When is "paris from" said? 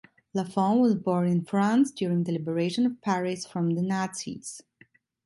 3.01-3.75